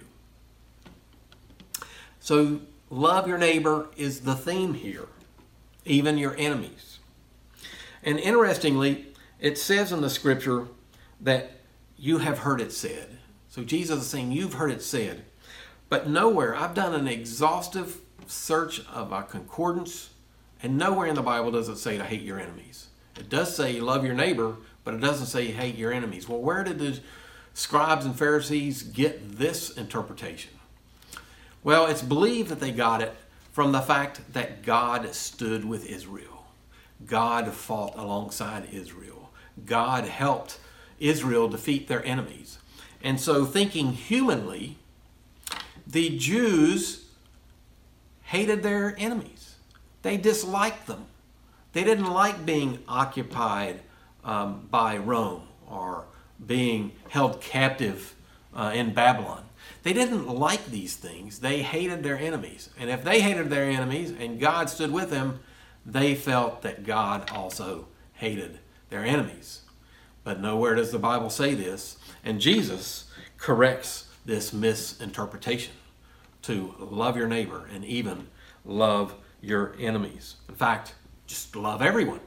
So, 2.20 2.62
love 2.90 3.28
your 3.28 3.38
neighbor 3.38 3.88
is 3.98 4.22
the 4.22 4.36
theme 4.36 4.74
here, 4.74 5.08
even 5.86 6.18
your 6.18 6.36
enemies. 6.38 7.00
And 8.04 8.20
interestingly, 8.20 9.08
it 9.40 9.58
says 9.58 9.92
in 9.92 10.02
the 10.02 10.10
scripture 10.10 10.68
that 11.20 11.52
you 11.98 12.20
have 12.20 12.40
heard 12.40 12.62
it 12.62 12.72
said. 12.72 13.18
So, 13.50 13.64
Jesus 13.64 14.02
is 14.02 14.08
saying, 14.08 14.32
You've 14.32 14.54
heard 14.54 14.72
it 14.72 14.82
said. 14.82 15.26
But 15.90 16.08
nowhere, 16.08 16.56
I've 16.56 16.76
done 16.76 16.94
an 16.94 17.08
exhaustive 17.08 18.00
search 18.28 18.86
of 18.88 19.12
a 19.12 19.24
concordance, 19.24 20.12
and 20.62 20.78
nowhere 20.78 21.08
in 21.08 21.16
the 21.16 21.22
Bible 21.22 21.52
does 21.52 21.68
it 21.68 21.78
say 21.78 21.98
to 21.98 22.04
hate 22.04 22.22
your 22.22 22.40
enemies. 22.40 22.88
It 23.18 23.30
does 23.30 23.56
say 23.56 23.74
you 23.74 23.82
love 23.82 24.06
your 24.06 24.14
neighbor, 24.14 24.56
but 24.84 24.94
it 24.94 25.02
doesn't 25.02 25.28
say 25.28 25.48
you 25.48 25.54
hate 25.54 25.76
your 25.76 25.92
enemies. 25.92 26.30
Well, 26.30 26.40
where 26.40 26.64
did 26.64 26.80
the 26.80 27.00
scribes 27.54 28.06
and 28.06 28.18
Pharisees 28.18 28.84
get 28.84 29.38
this 29.38 29.72
interpretation? 29.72 30.52
Well, 31.64 31.88
it's 31.88 32.02
believed 32.02 32.50
that 32.50 32.60
they 32.60 32.72
got 32.72 33.02
it 33.02 33.16
from 33.52 33.72
the 33.72 33.82
fact 33.82 34.34
that 34.34 34.64
God 34.64 35.14
stood 35.14 35.66
with 35.66 35.86
Israel. 35.86 36.46
God 37.06 37.52
fought 37.52 37.98
alongside 37.98 38.70
Israel. 38.72 39.32
God 39.66 40.06
helped 40.06 40.60
Israel 41.00 41.50
defeat 41.50 41.88
their 41.88 42.06
enemies. 42.06 42.60
And 43.04 43.20
so, 43.20 43.46
thinking 43.46 43.94
humanly, 43.94 44.78
the 45.90 46.18
Jews 46.18 47.06
hated 48.22 48.62
their 48.62 48.96
enemies. 48.98 49.56
They 50.04 50.18
disliked 50.18 50.86
them. 50.86 51.06
They 51.74 51.84
didn't 51.84 52.12
like 52.12 52.46
being 52.46 52.80
occupied 52.88 53.82
um, 54.24 54.68
by 54.70 54.98
Rome 54.98 55.44
or 55.68 56.06
being 56.46 56.92
held 57.10 57.42
captive 57.42 58.16
uh, 58.56 58.72
in 58.74 58.94
Babylon. 58.94 59.46
They 59.84 59.94
didn't 59.94 60.28
like 60.28 60.68
these 60.68 60.96
things. 60.96 61.40
They 61.40 61.62
hated 61.62 62.04
their 62.04 62.18
enemies. 62.18 62.70
And 62.80 62.90
if 62.90 63.04
they 63.04 63.22
hated 63.22 63.50
their 63.50 63.70
enemies 63.70 64.14
and 64.18 64.40
God 64.40 64.70
stood 64.70 64.92
with 64.92 65.10
them, 65.10 65.40
they 65.86 66.16
felt 66.16 66.62
that 66.62 66.86
God 66.86 67.32
also 67.32 67.88
hated 68.14 68.60
their 68.90 69.04
enemies. 69.04 69.62
But 70.24 70.40
nowhere 70.40 70.76
does 70.76 70.92
the 70.92 71.00
Bible 71.00 71.30
say 71.30 71.56
this. 71.56 71.98
And 72.24 72.40
Jesus 72.40 73.10
corrects 73.38 74.09
this 74.30 74.54
misinterpretation 74.54 75.74
to 76.44 76.76
love 76.80 77.18
your 77.18 77.28
neighbor 77.28 77.68
and 77.74 77.84
even 77.84 78.28
love 78.64 79.16
your 79.42 79.76
enemies. 79.80 80.36
In 80.48 80.56
fact, 80.56 80.94
just 81.26 81.56
love 81.56 81.82
everyone. 81.82 82.20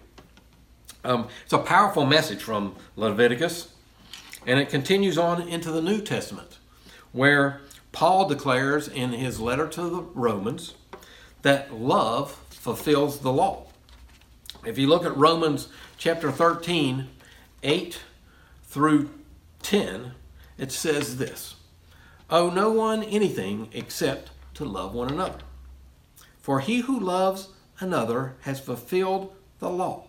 Um, 1.05 1.29
it's 1.45 1.53
a 1.53 1.59
powerful 1.59 2.05
message 2.05 2.43
from 2.43 2.75
Leviticus, 2.97 3.73
and 4.47 4.59
it 4.59 4.69
continues 4.69 5.17
on 5.17 5.49
into 5.49 5.71
the 5.71 5.81
New 5.81 6.01
Testament, 6.01 6.59
where 7.13 7.61
Paul 7.93 8.29
declares 8.29 8.89
in 8.89 9.13
his 9.13 9.41
letter 9.41 9.69
to 9.69 9.83
the 9.83 10.03
Romans 10.03 10.75
that 11.43 11.73
love 11.73 12.33
fulfills 12.51 13.21
the 13.21 13.33
law. 13.33 13.67
If 14.67 14.77
you 14.77 14.89
look 14.89 15.05
at 15.05 15.17
Romans 15.17 15.69
chapter 15.99 16.33
13, 16.33 17.09
8 17.63 18.01
through 18.65 19.11
10, 19.63 20.13
it 20.59 20.73
says 20.73 21.19
this 21.19 21.57
Owe 22.33 22.49
no 22.49 22.71
one 22.73 23.03
anything 23.03 23.69
except 23.73 24.31
to 24.55 24.65
love 24.65 24.95
one 24.95 25.11
another. 25.11 25.41
For 26.41 26.61
he 26.61 26.81
who 26.81 26.99
loves 26.99 27.51
another 27.79 28.37
has 28.41 28.59
fulfilled 28.59 29.35
the 29.59 29.69
law. 29.69 30.05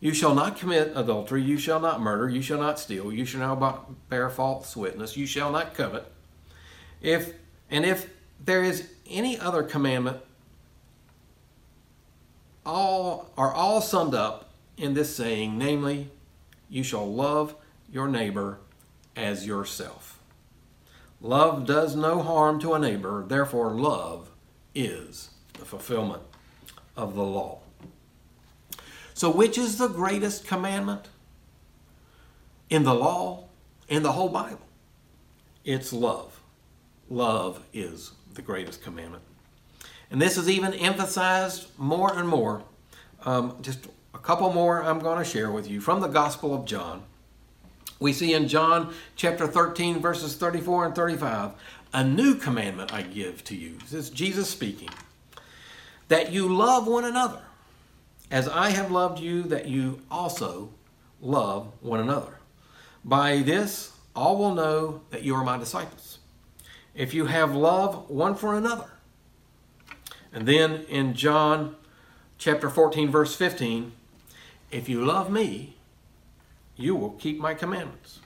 You 0.00 0.14
shall 0.14 0.34
not 0.34 0.56
commit 0.56 0.92
adultery, 0.96 1.42
you 1.42 1.58
shall 1.58 1.78
not 1.78 2.00
murder, 2.00 2.30
you 2.30 2.40
shall 2.40 2.58
not 2.58 2.80
steal, 2.80 3.12
you 3.12 3.26
shall 3.26 3.54
not 3.54 4.08
bear 4.08 4.30
false 4.30 4.74
witness, 4.74 5.14
you 5.14 5.26
shall 5.26 5.52
not 5.52 5.74
covet. 5.74 6.10
If 7.02 7.34
and 7.70 7.84
if 7.84 8.08
there 8.42 8.64
is 8.64 8.88
any 9.06 9.38
other 9.38 9.62
commandment, 9.62 10.22
all 12.64 13.30
are 13.36 13.52
all 13.52 13.82
summed 13.82 14.14
up 14.14 14.54
in 14.78 14.94
this 14.94 15.14
saying, 15.14 15.58
namely, 15.58 16.10
you 16.70 16.82
shall 16.82 17.06
love 17.06 17.54
your 17.92 18.08
neighbor 18.08 18.58
as 19.14 19.46
yourself. 19.46 20.13
Love 21.24 21.64
does 21.64 21.96
no 21.96 22.20
harm 22.20 22.60
to 22.60 22.74
a 22.74 22.78
neighbor, 22.78 23.24
therefore, 23.26 23.70
love 23.70 24.28
is 24.74 25.30
the 25.54 25.64
fulfillment 25.64 26.22
of 26.98 27.14
the 27.14 27.22
law. 27.22 27.60
So, 29.14 29.30
which 29.30 29.56
is 29.56 29.78
the 29.78 29.88
greatest 29.88 30.46
commandment 30.46 31.08
in 32.68 32.82
the 32.82 32.94
law, 32.94 33.44
in 33.88 34.02
the 34.02 34.12
whole 34.12 34.28
Bible? 34.28 34.66
It's 35.64 35.94
love. 35.94 36.42
Love 37.08 37.64
is 37.72 38.12
the 38.34 38.42
greatest 38.42 38.82
commandment. 38.82 39.22
And 40.10 40.20
this 40.20 40.36
is 40.36 40.50
even 40.50 40.74
emphasized 40.74 41.68
more 41.78 42.12
and 42.18 42.28
more. 42.28 42.64
Um, 43.24 43.56
just 43.62 43.86
a 44.12 44.18
couple 44.18 44.52
more 44.52 44.84
I'm 44.84 44.98
going 44.98 45.16
to 45.16 45.24
share 45.24 45.50
with 45.50 45.70
you 45.70 45.80
from 45.80 46.02
the 46.02 46.08
Gospel 46.08 46.52
of 46.52 46.66
John. 46.66 47.02
We 48.04 48.12
see 48.12 48.34
in 48.34 48.48
John 48.48 48.92
chapter 49.16 49.46
13, 49.46 49.98
verses 49.98 50.36
34 50.36 50.84
and 50.84 50.94
35, 50.94 51.52
a 51.94 52.04
new 52.04 52.34
commandment 52.34 52.92
I 52.92 53.00
give 53.00 53.42
to 53.44 53.56
you. 53.56 53.78
This 53.78 53.94
is 53.94 54.10
Jesus 54.10 54.46
speaking. 54.50 54.90
That 56.08 56.30
you 56.30 56.54
love 56.54 56.86
one 56.86 57.06
another. 57.06 57.40
As 58.30 58.46
I 58.46 58.68
have 58.68 58.90
loved 58.90 59.20
you, 59.20 59.44
that 59.44 59.68
you 59.68 60.02
also 60.10 60.68
love 61.22 61.72
one 61.80 61.98
another. 61.98 62.40
By 63.06 63.38
this, 63.38 63.92
all 64.14 64.36
will 64.36 64.54
know 64.54 65.00
that 65.08 65.22
you 65.22 65.34
are 65.34 65.42
my 65.42 65.56
disciples. 65.56 66.18
If 66.94 67.14
you 67.14 67.24
have 67.24 67.56
love 67.56 68.10
one 68.10 68.34
for 68.34 68.54
another. 68.54 68.90
And 70.30 70.46
then 70.46 70.84
in 70.90 71.14
John 71.14 71.74
chapter 72.36 72.68
14, 72.68 73.10
verse 73.10 73.34
15, 73.34 73.92
if 74.70 74.90
you 74.90 75.02
love 75.02 75.30
me, 75.30 75.76
you 76.76 76.94
will 76.94 77.10
keep 77.10 77.38
my 77.38 77.54
commandments. 77.54 78.20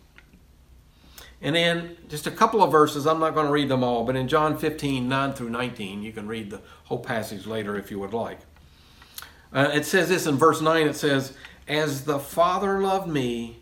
And 1.41 1.55
then 1.55 1.97
just 2.09 2.27
a 2.27 2.31
couple 2.31 2.63
of 2.63 2.73
verses, 2.73 3.07
I'm 3.07 3.21
not 3.21 3.35
going 3.35 3.47
to 3.47 3.53
read 3.53 3.69
them 3.69 3.85
all, 3.85 4.05
but 4.05 4.17
in 4.17 4.27
John 4.27 4.59
15, 4.59 5.09
9 5.09 5.33
through 5.35 5.51
19, 5.51 6.03
you 6.03 6.13
can 6.13 6.27
read 6.27 6.51
the 6.51 6.61
whole 6.85 6.99
passage 6.99 7.47
later 7.47 7.77
if 7.77 7.91
you 7.91 7.99
would 8.01 8.13
like. 8.13 8.41
Uh, 9.53 9.71
it 9.73 9.85
says 9.85 10.09
this 10.09 10.27
in 10.27 10.37
verse 10.37 10.61
9 10.61 10.87
it 10.87 10.97
says, 10.97 11.35
As 11.67 12.05
the 12.05 12.19
Father 12.19 12.81
loved 12.81 13.09
me, 13.09 13.61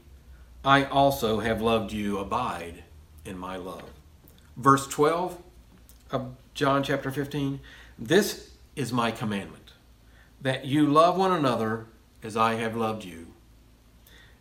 I 0.64 0.84
also 0.84 1.40
have 1.40 1.60
loved 1.60 1.92
you. 1.92 2.18
Abide 2.18 2.82
in 3.24 3.38
my 3.38 3.56
love. 3.56 3.90
Verse 4.56 4.86
12 4.88 5.40
of 6.10 6.34
John 6.54 6.82
chapter 6.82 7.10
15, 7.10 7.60
This 7.98 8.52
is 8.74 8.92
my 8.92 9.10
commandment, 9.10 9.72
that 10.40 10.64
you 10.64 10.86
love 10.86 11.16
one 11.18 11.32
another 11.32 11.86
as 12.22 12.36
I 12.36 12.54
have 12.54 12.74
loved 12.74 13.04
you. 13.04 13.34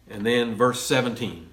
And 0.09 0.25
then 0.25 0.55
verse 0.55 0.81
17 0.81 1.49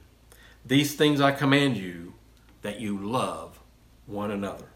These 0.64 0.94
things 0.94 1.20
I 1.20 1.32
command 1.32 1.76
you, 1.76 2.14
that 2.62 2.80
you 2.80 2.96
love 2.98 3.58
one 4.06 4.30
another. 4.30 4.66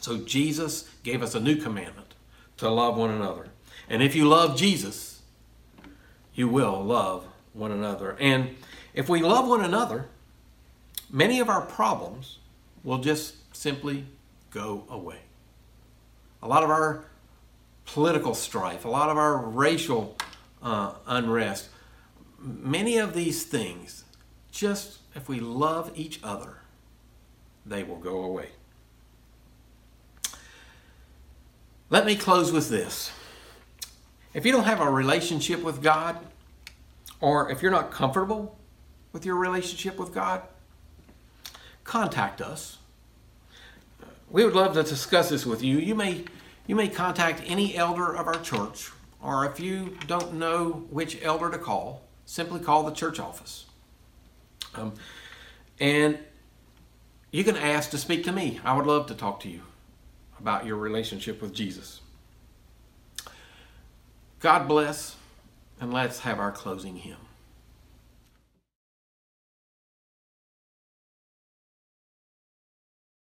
So 0.00 0.18
Jesus 0.18 0.88
gave 1.02 1.22
us 1.22 1.34
a 1.34 1.40
new 1.40 1.56
commandment 1.56 2.14
to 2.58 2.68
love 2.68 2.96
one 2.96 3.10
another. 3.10 3.48
And 3.88 4.02
if 4.02 4.14
you 4.14 4.26
love 4.26 4.56
Jesus, 4.56 5.22
you 6.34 6.48
will 6.48 6.82
love 6.82 7.26
one 7.52 7.72
another. 7.72 8.16
And 8.20 8.56
if 8.94 9.08
we 9.08 9.22
love 9.22 9.48
one 9.48 9.64
another, 9.64 10.06
many 11.10 11.40
of 11.40 11.48
our 11.48 11.62
problems 11.62 12.38
will 12.84 12.98
just 12.98 13.34
simply 13.54 14.06
go 14.50 14.84
away. 14.88 15.18
A 16.42 16.48
lot 16.48 16.62
of 16.62 16.70
our 16.70 17.04
political 17.86 18.34
strife, 18.34 18.84
a 18.84 18.88
lot 18.88 19.08
of 19.08 19.16
our 19.16 19.36
racial 19.36 20.16
uh, 20.62 20.92
unrest, 21.06 21.68
many 22.38 22.98
of 22.98 23.14
these 23.14 23.44
things, 23.44 24.04
just 24.50 24.98
if 25.14 25.28
we 25.28 25.40
love 25.40 25.92
each 25.94 26.20
other, 26.22 26.58
they 27.66 27.82
will 27.82 27.98
go 27.98 28.22
away. 28.22 28.50
Let 31.90 32.06
me 32.06 32.16
close 32.16 32.52
with 32.52 32.68
this. 32.68 33.10
If 34.34 34.44
you 34.44 34.52
don't 34.52 34.64
have 34.64 34.80
a 34.80 34.90
relationship 34.90 35.62
with 35.62 35.82
God, 35.82 36.18
or 37.20 37.50
if 37.50 37.62
you're 37.62 37.70
not 37.70 37.90
comfortable 37.90 38.56
with 39.12 39.24
your 39.24 39.36
relationship 39.36 39.98
with 39.98 40.12
God, 40.12 40.42
contact 41.84 42.40
us. 42.40 42.78
We 44.30 44.44
would 44.44 44.54
love 44.54 44.74
to 44.74 44.82
discuss 44.82 45.30
this 45.30 45.46
with 45.46 45.62
you. 45.62 45.78
You 45.78 45.94
may 45.94 46.24
you 46.66 46.76
may 46.76 46.88
contact 46.88 47.42
any 47.46 47.74
elder 47.74 48.14
of 48.14 48.26
our 48.26 48.38
church, 48.40 48.90
or 49.22 49.46
if 49.46 49.58
you 49.58 49.96
don't 50.06 50.34
know 50.34 50.86
which 50.90 51.18
elder 51.22 51.50
to 51.50 51.56
call, 51.56 52.02
simply 52.28 52.60
call 52.60 52.82
the 52.82 52.92
church 52.92 53.18
office. 53.18 53.64
Um, 54.74 54.92
and 55.80 56.18
you 57.30 57.42
can 57.42 57.56
ask 57.56 57.88
to 57.90 57.98
speak 57.98 58.22
to 58.24 58.32
me. 58.32 58.60
I 58.62 58.76
would 58.76 58.86
love 58.86 59.06
to 59.06 59.14
talk 59.14 59.40
to 59.40 59.48
you 59.48 59.62
about 60.38 60.66
your 60.66 60.76
relationship 60.76 61.40
with 61.40 61.54
Jesus. 61.54 62.02
God 64.40 64.68
bless, 64.68 65.16
and 65.80 65.90
let's 65.92 66.20
have 66.20 66.38
our 66.38 66.52
closing 66.52 66.96
hymn. 66.96 67.16